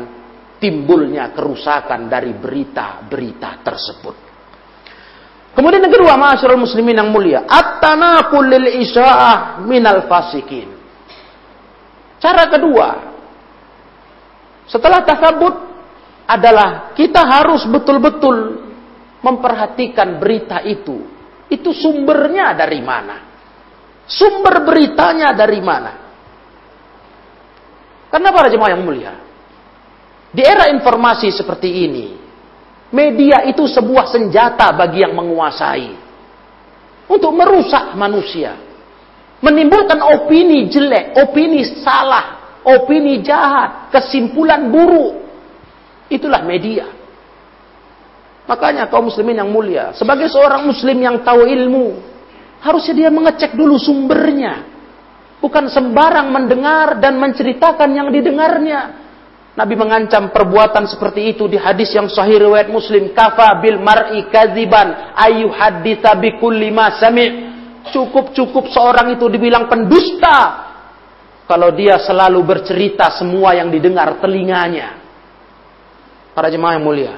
timbulnya 0.59 1.35
kerusakan 1.35 2.07
dari 2.07 2.35
berita-berita 2.35 3.63
tersebut. 3.63 4.15
Kemudian 5.55 5.83
yang 5.83 5.91
kedua 5.91 6.15
masyarakat 6.15 6.55
muslimin 6.55 7.03
yang 7.03 7.11
mulia 7.11 7.43
at-tanaqul 7.43 8.47
lil 8.47 8.79
isya'ah 8.79 9.63
minal 9.63 10.07
fasikin. 10.07 10.71
Cara 12.19 12.47
kedua 12.51 13.08
setelah 14.69 15.01
tasabut 15.01 15.55
adalah 16.29 16.93
kita 16.93 17.25
harus 17.25 17.65
betul-betul 17.65 18.69
memperhatikan 19.25 20.21
berita 20.21 20.61
itu. 20.61 21.09
Itu 21.49 21.73
sumbernya 21.73 22.53
dari 22.53 22.77
mana? 22.85 23.17
Sumber 24.05 24.61
beritanya 24.61 25.33
dari 25.33 25.57
mana? 25.57 25.93
Karena 28.13 28.29
para 28.29 28.49
jemaah 28.49 28.73
yang 28.73 28.85
mulia, 28.85 29.13
di 30.29 30.41
era 30.45 30.69
informasi 30.69 31.33
seperti 31.33 31.69
ini, 31.89 32.07
media 32.93 33.45
itu 33.49 33.65
sebuah 33.65 34.09
senjata 34.13 34.69
bagi 34.73 35.01
yang 35.01 35.13
menguasai 35.13 35.89
untuk 37.09 37.33
merusak 37.33 37.93
manusia, 37.97 38.53
menimbulkan 39.41 40.01
opini 40.01 40.69
jelek, 40.69 41.17
opini 41.21 41.65
salah, 41.81 42.38
opini 42.63 43.23
jahat, 43.23 43.93
kesimpulan 43.93 44.67
buruk. 44.67 45.15
Itulah 46.09 46.41
media. 46.41 46.89
Makanya 48.49 48.89
kaum 48.89 49.13
muslimin 49.13 49.37
yang 49.37 49.51
mulia, 49.53 49.93
sebagai 49.93 50.25
seorang 50.25 50.65
muslim 50.65 50.97
yang 50.97 51.21
tahu 51.21 51.45
ilmu, 51.45 52.01
harusnya 52.65 53.05
dia 53.05 53.09
mengecek 53.13 53.53
dulu 53.53 53.77
sumbernya. 53.77 54.65
Bukan 55.37 55.69
sembarang 55.69 56.33
mendengar 56.33 56.97
dan 56.97 57.15
menceritakan 57.21 57.89
yang 57.93 58.09
didengarnya. 58.09 59.07
Nabi 59.53 59.75
mengancam 59.75 60.33
perbuatan 60.33 60.87
seperti 60.87 61.35
itu 61.35 61.47
di 61.47 61.61
hadis 61.61 61.93
yang 61.93 62.09
sahih 62.09 62.41
riwayat 62.47 62.71
Muslim, 62.73 63.11
kafa 63.13 63.59
bil 63.61 63.79
mar'i 63.79 64.27
kadziban 64.31 65.13
ayu 65.15 65.51
haditsa 65.53 66.17
bi 66.17 66.35
kulli 66.41 66.73
ma 66.73 66.95
sami'. 66.97 67.47
Cukup-cukup 67.89 68.69
seorang 68.69 69.15
itu 69.15 69.25
dibilang 69.31 69.69
pendusta 69.69 70.68
kalau 71.49 71.73
dia 71.73 71.97
selalu 71.97 72.45
bercerita 72.45 73.09
semua 73.17 73.57
yang 73.57 73.73
didengar 73.73 74.21
telinganya. 74.21 75.01
Para 76.37 76.53
jemaah 76.53 76.77
yang 76.77 76.85
mulia. 76.85 77.15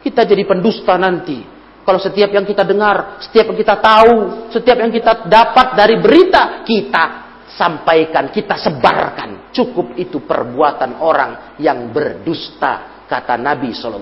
Kita 0.00 0.24
jadi 0.24 0.40
pendusta 0.48 0.96
nanti. 0.96 1.44
Kalau 1.84 2.00
setiap 2.00 2.32
yang 2.32 2.48
kita 2.48 2.64
dengar, 2.64 3.20
setiap 3.20 3.52
yang 3.52 3.60
kita 3.60 3.76
tahu, 3.76 4.48
setiap 4.48 4.80
yang 4.80 4.88
kita 4.88 5.28
dapat 5.28 5.76
dari 5.76 6.00
berita, 6.00 6.64
kita 6.64 7.04
sampaikan, 7.52 8.32
kita 8.32 8.56
sebarkan. 8.56 9.52
Cukup 9.52 9.92
itu 10.00 10.24
perbuatan 10.24 10.96
orang 11.04 11.60
yang 11.60 11.92
berdusta, 11.92 13.04
kata 13.04 13.36
Nabi 13.36 13.76
SAW. 13.76 14.00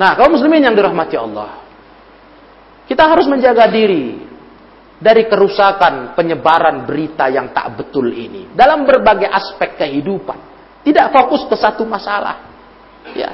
Nah, 0.00 0.10
kaum 0.16 0.32
muslimin 0.32 0.64
yang 0.64 0.72
dirahmati 0.72 1.16
Allah. 1.20 1.60
Kita 2.88 3.04
harus 3.04 3.28
menjaga 3.28 3.68
diri 3.68 4.33
dari 5.04 5.28
kerusakan 5.28 6.16
penyebaran 6.16 6.88
berita 6.88 7.28
yang 7.28 7.52
tak 7.52 7.76
betul 7.76 8.08
ini 8.08 8.56
dalam 8.56 8.88
berbagai 8.88 9.28
aspek 9.28 9.76
kehidupan. 9.76 10.56
Tidak 10.80 11.12
fokus 11.12 11.44
ke 11.44 11.56
satu 11.60 11.84
masalah. 11.84 12.40
Ya. 13.12 13.32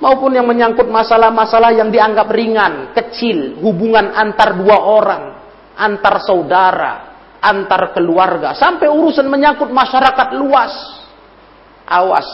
Maupun 0.00 0.32
yang 0.32 0.48
menyangkut 0.48 0.88
masalah-masalah 0.88 1.76
yang 1.76 1.92
dianggap 1.92 2.28
ringan, 2.32 2.96
kecil, 2.96 3.60
hubungan 3.60 4.16
antar 4.16 4.56
dua 4.56 4.80
orang, 4.80 5.22
antar 5.76 6.24
saudara, 6.24 6.92
antar 7.40 7.92
keluarga, 7.92 8.56
sampai 8.56 8.88
urusan 8.88 9.28
menyangkut 9.28 9.68
masyarakat 9.68 10.28
luas. 10.40 10.72
Awas. 11.84 12.28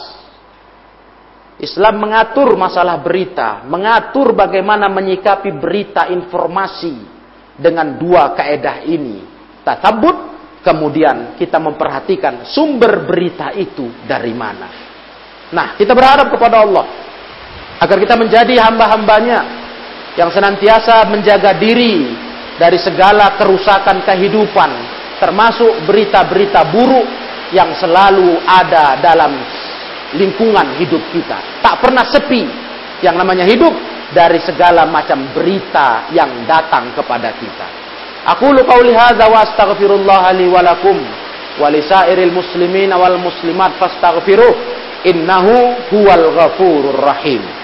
Islam 1.58 2.00
mengatur 2.00 2.54
masalah 2.54 3.02
berita, 3.02 3.66
mengatur 3.66 4.34
bagaimana 4.34 4.86
menyikapi 4.90 5.54
berita 5.58 6.08
informasi 6.08 7.19
dengan 7.60 8.00
dua 8.00 8.32
kaedah 8.32 8.82
ini. 8.88 9.20
Tasabut, 9.60 10.16
kemudian 10.64 11.36
kita 11.36 11.60
memperhatikan 11.60 12.48
sumber 12.48 13.04
berita 13.04 13.52
itu 13.52 13.92
dari 14.08 14.32
mana. 14.32 14.68
Nah, 15.52 15.76
kita 15.76 15.92
berharap 15.92 16.32
kepada 16.32 16.64
Allah 16.64 16.86
agar 17.80 17.96
kita 18.00 18.16
menjadi 18.16 18.54
hamba-hambanya 18.64 19.40
yang 20.16 20.32
senantiasa 20.32 21.06
menjaga 21.06 21.54
diri 21.60 22.16
dari 22.56 22.76
segala 22.80 23.36
kerusakan 23.40 24.04
kehidupan, 24.04 24.70
termasuk 25.20 25.84
berita-berita 25.88 26.60
buruk 26.72 27.06
yang 27.52 27.72
selalu 27.76 28.40
ada 28.44 29.00
dalam 29.00 29.32
lingkungan 30.16 30.76
hidup 30.80 31.00
kita. 31.14 31.62
Tak 31.62 31.80
pernah 31.80 32.04
sepi 32.08 32.69
yang 33.00 33.16
namanya 33.16 33.44
hidup 33.48 33.72
dari 34.10 34.40
segala 34.42 34.84
macam 34.88 35.30
berita 35.32 36.10
yang 36.10 36.44
datang 36.44 36.92
kepada 36.94 37.34
kita. 37.36 37.68
Aku 38.36 38.52
lu 38.52 38.62
qauli 38.68 38.92
hadza 38.92 39.28
wa 39.28 39.40
astaghfirullah 39.40 40.36
li 40.36 40.46
wa 40.48 40.60
lakum 40.60 40.98
wa 41.56 41.68
lisairil 41.72 42.32
muslimin 42.32 42.92
wal 42.92 43.16
muslimat 43.16 43.76
fastaghfiruh 43.80 44.52
innahu 45.08 45.76
huwal 45.88 46.26
ghafurur 46.36 47.00
rahim. 47.00 47.59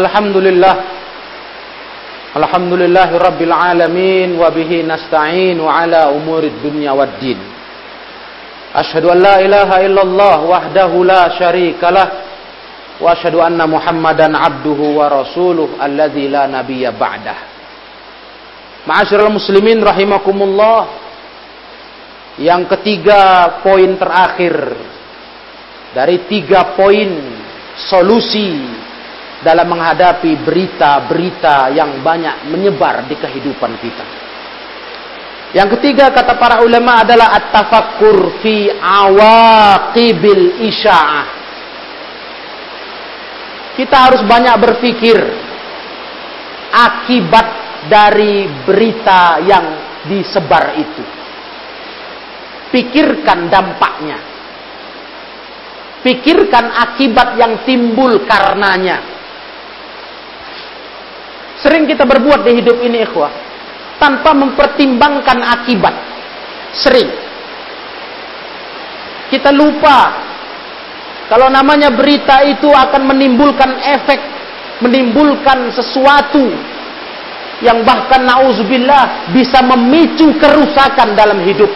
Alhamdulillah. 0.00 0.74
Alhamdulillahi 2.30 3.14
Rabbil 3.18 3.50
Alamin 3.50 4.38
wa 4.38 4.48
bihi 4.54 4.86
nasta'in 4.86 5.58
wa 5.58 5.82
ala 5.82 6.14
umurid 6.14 6.62
dunya 6.62 6.94
wad 6.94 7.18
din. 7.18 7.36
Ashhadu 8.70 9.10
an 9.10 9.18
la 9.18 9.36
ilaha 9.42 9.82
illallah 9.82 10.36
wahdahu 10.46 11.02
la 11.02 11.26
syarika 11.34 11.90
lah 11.90 12.08
wa 13.02 13.10
ashhadu 13.10 13.42
anna 13.42 13.66
Muhammadan 13.66 14.30
abduhu 14.38 14.94
wa 15.02 15.10
rasuluh 15.10 15.74
alladzi 15.82 16.30
la 16.30 16.46
nabiyya 16.46 16.94
ba'dah. 16.94 17.38
Ma'asyiral 18.86 19.34
muslimin 19.34 19.82
rahimakumullah 19.84 21.10
Yang 22.40 22.72
ketiga 22.72 23.60
poin 23.60 24.00
terakhir 24.00 24.54
dari 25.92 26.24
tiga 26.24 26.72
poin 26.72 27.10
solusi 27.90 28.79
dalam 29.40 29.72
menghadapi 29.72 30.44
berita-berita 30.44 31.72
yang 31.72 32.04
banyak 32.04 32.52
menyebar 32.52 33.08
di 33.08 33.16
kehidupan 33.16 33.72
kita. 33.80 34.06
Yang 35.50 35.80
ketiga 35.80 36.14
kata 36.14 36.38
para 36.38 36.62
ulama 36.62 37.02
adalah 37.02 37.34
at-tafakkur 37.34 38.38
fi 38.38 38.70
awaqibil 38.70 40.62
isya'ah. 40.62 41.26
Kita 43.74 43.96
harus 43.96 44.22
banyak 44.28 44.56
berpikir 44.60 45.18
akibat 46.70 47.48
dari 47.88 48.46
berita 48.68 49.40
yang 49.40 49.66
disebar 50.04 50.76
itu. 50.76 51.04
Pikirkan 52.70 53.50
dampaknya. 53.50 54.18
Pikirkan 56.04 56.70
akibat 56.76 57.34
yang 57.40 57.66
timbul 57.66 58.22
karenanya 58.28 59.19
Sering 61.70 61.86
kita 61.86 62.02
berbuat 62.02 62.42
di 62.42 62.58
hidup 62.58 62.82
ini 62.82 63.06
ikhwah. 63.06 63.30
Tanpa 64.02 64.34
mempertimbangkan 64.34 65.38
akibat. 65.38 65.94
Sering. 66.74 67.06
Kita 69.30 69.54
lupa. 69.54 70.18
Kalau 71.30 71.46
namanya 71.46 71.94
berita 71.94 72.42
itu 72.42 72.66
akan 72.66 73.14
menimbulkan 73.14 73.70
efek. 73.86 74.18
Menimbulkan 74.82 75.70
sesuatu. 75.70 76.42
Yang 77.62 77.86
bahkan 77.86 78.26
na'udzubillah 78.26 79.30
bisa 79.30 79.62
memicu 79.62 80.26
kerusakan 80.42 81.14
dalam 81.14 81.38
hidup 81.46 81.70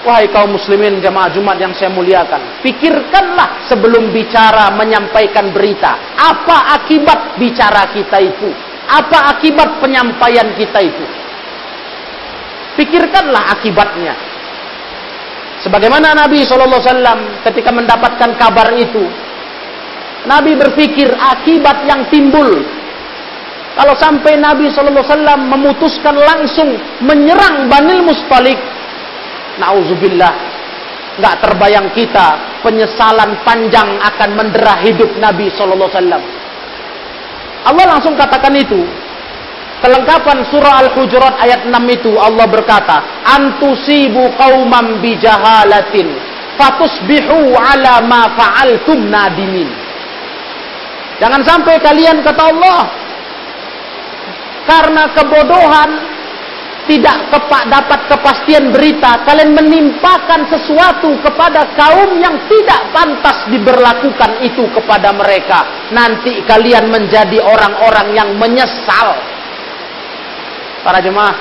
Wahai 0.00 0.32
kaum 0.32 0.56
muslimin 0.56 0.96
jamaah 1.04 1.28
Jumat 1.28 1.60
yang 1.60 1.76
saya 1.76 1.92
muliakan, 1.92 2.64
pikirkanlah 2.64 3.68
sebelum 3.68 4.08
bicara 4.08 4.72
menyampaikan 4.72 5.52
berita. 5.52 6.16
Apa 6.16 6.80
akibat 6.80 7.36
bicara 7.36 7.84
kita 7.92 8.16
itu? 8.16 8.48
Apa 8.88 9.36
akibat 9.36 9.76
penyampaian 9.76 10.56
kita 10.56 10.80
itu? 10.80 11.04
Pikirkanlah 12.80 13.52
akibatnya. 13.52 14.16
Sebagaimana 15.60 16.16
Nabi 16.16 16.48
SAW 16.48 17.44
ketika 17.44 17.68
mendapatkan 17.68 18.40
kabar 18.40 18.72
itu, 18.72 19.04
Nabi 20.24 20.56
berpikir 20.56 21.12
akibat 21.12 21.84
yang 21.84 22.08
timbul. 22.08 22.48
Kalau 23.76 23.92
sampai 24.00 24.40
Nabi 24.40 24.72
SAW 24.72 25.04
memutuskan 25.44 26.16
langsung 26.16 26.72
menyerang 27.04 27.68
Banil 27.68 28.00
Mustalik, 28.00 28.56
Nauzubillah. 29.60 30.34
Nggak 31.20 31.36
terbayang 31.44 31.88
kita 31.92 32.60
penyesalan 32.64 33.44
panjang 33.44 34.00
akan 34.00 34.30
mendera 34.40 34.80
hidup 34.80 35.12
Nabi 35.20 35.52
Sallallahu 35.52 35.90
Alaihi 35.92 36.00
Wasallam. 36.00 36.22
Allah 37.68 37.84
langsung 37.96 38.16
katakan 38.16 38.56
itu. 38.56 38.80
Kelengkapan 39.80 40.44
surah 40.52 40.84
Al-Hujurat 40.84 41.40
ayat 41.40 41.64
6 41.64 41.72
itu 41.88 42.12
Allah 42.20 42.44
berkata, 42.44 43.00
"Antusibu 43.24 44.28
qaumam 44.36 45.00
bijahalatin 45.00 46.04
fatusbihu 46.60 47.56
ala 47.56 48.04
ma 48.04 48.28
fa'altum 48.36 49.08
nadimin." 49.08 49.72
Jangan 51.16 51.40
sampai 51.44 51.80
kalian 51.80 52.20
kata 52.20 52.42
Allah 52.48 52.80
karena 54.68 55.04
kebodohan 55.16 55.90
tidak 56.90 57.30
kepak 57.30 57.70
dapat 57.70 58.00
kepastian 58.10 58.74
berita, 58.74 59.22
kalian 59.22 59.54
menimpakan 59.54 60.42
sesuatu 60.50 61.14
kepada 61.22 61.62
kaum 61.78 62.18
yang 62.18 62.34
tidak 62.50 62.90
pantas 62.90 63.46
diberlakukan 63.46 64.42
itu 64.42 64.66
kepada 64.74 65.14
mereka. 65.14 65.86
Nanti 65.94 66.42
kalian 66.42 66.90
menjadi 66.90 67.38
orang-orang 67.38 68.10
yang 68.10 68.34
menyesal. 68.34 69.14
Para 70.82 70.98
jemaah, 70.98 71.36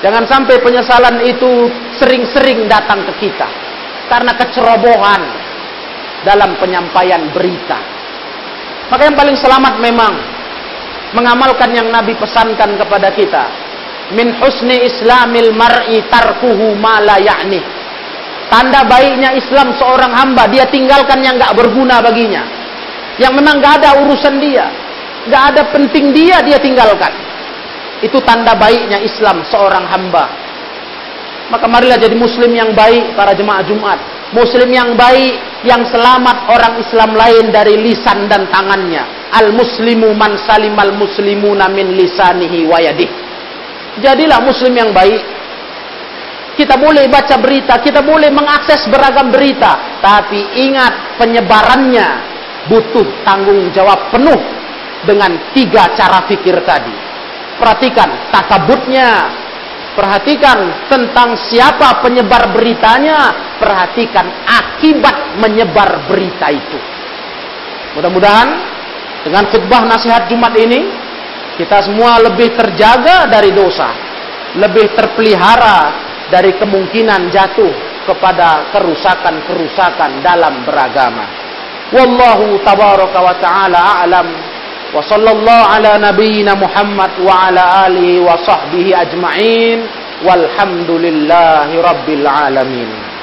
jangan 0.00 0.24
sampai 0.24 0.56
penyesalan 0.56 1.20
itu 1.28 1.68
sering-sering 2.00 2.64
datang 2.72 3.04
ke 3.12 3.28
kita 3.28 3.48
karena 4.08 4.32
kecerobohan 4.40 5.20
dalam 6.24 6.56
penyampaian 6.56 7.28
berita. 7.28 7.76
Maka 8.88 9.02
yang 9.04 9.18
paling 9.18 9.36
selamat 9.36 9.74
memang 9.84 10.14
mengamalkan 11.12 11.76
yang 11.76 11.92
Nabi 11.92 12.16
pesankan 12.16 12.80
kepada 12.80 13.12
kita. 13.12 13.65
Min 14.14 14.38
husni 14.38 14.86
islamil 14.86 15.50
mar'i 15.50 15.98
tarkuhu 16.06 16.78
ma 16.78 17.02
la 17.02 17.18
ya'ni. 17.18 17.58
Tanda 18.46 18.86
baiknya 18.86 19.34
Islam 19.34 19.74
seorang 19.74 20.14
hamba, 20.14 20.46
dia 20.46 20.62
tinggalkan 20.70 21.18
yang 21.18 21.34
nggak 21.34 21.50
berguna 21.58 21.98
baginya. 21.98 22.46
Yang 23.18 23.32
memang 23.42 23.58
nggak 23.58 23.74
ada 23.82 23.90
urusan 24.06 24.38
dia, 24.38 24.70
nggak 25.26 25.42
ada 25.50 25.62
penting 25.74 26.14
dia, 26.14 26.38
dia 26.46 26.54
tinggalkan. 26.62 27.10
Itu 28.06 28.22
tanda 28.22 28.54
baiknya 28.54 29.02
Islam 29.02 29.42
seorang 29.50 29.82
hamba. 29.90 30.30
Maka 31.50 31.66
marilah 31.66 31.98
jadi 31.98 32.14
muslim 32.14 32.54
yang 32.54 32.70
baik 32.70 33.18
para 33.18 33.34
jemaah 33.34 33.66
Jumat. 33.66 33.98
Muslim 34.34 34.70
yang 34.70 34.98
baik, 34.98 35.38
yang 35.62 35.82
selamat 35.86 36.50
orang 36.50 36.82
Islam 36.82 37.14
lain 37.14 37.54
dari 37.54 37.78
lisan 37.78 38.26
dan 38.26 38.46
tangannya. 38.50 39.30
Al-muslimu 39.30 40.10
man 40.14 40.38
salimal 40.46 40.94
muslimuna 40.94 41.66
min 41.70 41.94
lisanihi 41.94 42.66
wa 42.66 42.78
yadih. 42.78 43.25
Jadilah 44.00 44.40
muslim 44.44 44.76
yang 44.76 44.90
baik. 44.92 45.22
Kita 46.56 46.80
boleh 46.80 47.04
baca 47.12 47.36
berita, 47.36 47.76
kita 47.84 48.00
boleh 48.00 48.32
mengakses 48.32 48.88
beragam 48.88 49.28
berita, 49.28 50.00
tapi 50.00 50.40
ingat 50.56 51.20
penyebarannya 51.20 52.08
butuh 52.72 53.04
tanggung 53.28 53.68
jawab 53.76 54.08
penuh 54.08 54.40
dengan 55.04 55.36
tiga 55.52 55.92
cara 55.92 56.24
fikir 56.24 56.56
tadi. 56.64 56.96
Perhatikan 57.60 58.32
takabutnya, 58.32 59.28
perhatikan 59.92 60.88
tentang 60.88 61.36
siapa 61.36 62.00
penyebar 62.00 62.52
beritanya, 62.56 63.52
perhatikan 63.60 64.24
akibat 64.48 65.36
menyebar 65.40 66.08
berita 66.08 66.52
itu. 66.52 66.78
Mudah-mudahan 67.96 68.48
dengan 69.28 69.44
khutbah 69.48 69.88
nasihat 69.88 70.28
Jumat 70.28 70.52
ini 70.56 71.05
kita 71.56 71.88
semua 71.88 72.20
lebih 72.20 72.52
terjaga 72.52 73.24
dari 73.32 73.50
dosa, 73.56 73.88
lebih 74.60 74.92
terpelihara 74.92 75.78
dari 76.28 76.52
kemungkinan 76.60 77.32
jatuh 77.32 77.72
kepada 78.04 78.70
kerusakan-kerusakan 78.76 80.20
dalam 80.20 80.62
beragama. 80.68 81.26
Wallahu 81.96 82.60
tabaraka 82.60 83.18
wa 83.24 83.34
ta'ala 83.40 83.80
a'lam 84.04 84.28
wa 84.94 85.02
sallallahu 85.02 85.68
ala 85.70 85.98
nabiyyina 85.98 86.54
Muhammad 86.54 87.14
wa 87.24 87.50
ala 87.50 87.88
alihi 87.88 88.22
wa 88.22 88.36
sahbihi 88.36 88.94
ajma'in 88.94 89.78
walhamdulillahi 90.22 91.74
rabbil 91.80 92.26
alamin. 92.26 93.15